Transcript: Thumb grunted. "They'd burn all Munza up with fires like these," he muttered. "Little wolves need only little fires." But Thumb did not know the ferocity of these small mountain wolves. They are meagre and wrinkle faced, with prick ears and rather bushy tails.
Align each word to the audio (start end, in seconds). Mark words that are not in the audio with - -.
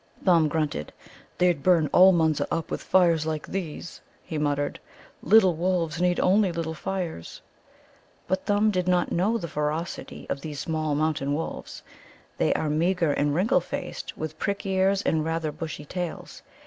Thumb 0.25 0.47
grunted. 0.47 0.93
"They'd 1.37 1.61
burn 1.61 1.87
all 1.93 2.11
Munza 2.11 2.47
up 2.51 2.71
with 2.71 2.81
fires 2.81 3.27
like 3.27 3.45
these," 3.45 4.01
he 4.23 4.39
muttered. 4.39 4.79
"Little 5.21 5.53
wolves 5.55 6.01
need 6.01 6.19
only 6.19 6.51
little 6.51 6.73
fires." 6.73 7.43
But 8.27 8.47
Thumb 8.47 8.71
did 8.71 8.87
not 8.87 9.11
know 9.11 9.37
the 9.37 9.47
ferocity 9.47 10.25
of 10.27 10.41
these 10.41 10.59
small 10.59 10.95
mountain 10.95 11.35
wolves. 11.35 11.83
They 12.37 12.51
are 12.55 12.67
meagre 12.67 13.11
and 13.13 13.35
wrinkle 13.35 13.61
faced, 13.61 14.17
with 14.17 14.39
prick 14.39 14.65
ears 14.65 15.03
and 15.03 15.23
rather 15.23 15.51
bushy 15.51 15.85
tails. 15.85 16.41